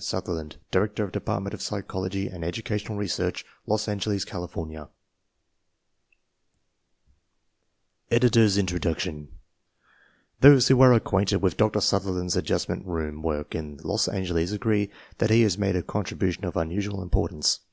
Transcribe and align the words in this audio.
Sutherland, 0.00 0.58
Director 0.70 1.02
of 1.02 1.10
Department 1.10 1.54
of 1.54 1.60
Psychology 1.60 2.28
and 2.28 2.44
Educational 2.44 2.96
Research, 2.96 3.44
Los 3.66 3.88
Angeles, 3.88 4.24
California 4.24 4.88
Editor's 8.08 8.56
Introduction 8.56 9.26
Those 10.40 10.68
who 10.68 10.80
are 10.82 10.92
acquainted 10.92 11.38
with 11.38 11.56
Dr. 11.56 11.80
Sutherland's 11.80 12.36
Adjustment 12.36 12.86
Room 12.86 13.22
work 13.22 13.56
in 13.56 13.80
Los 13.82 14.06
Angeles 14.06 14.52
agree 14.52 14.88
that 15.18 15.30
he 15.30 15.42
has 15.42 15.58
made 15.58 15.74
a 15.74 15.82
contribution 15.82 16.44
of 16.44 16.56
unusual 16.56 17.02
importance. 17.02 17.58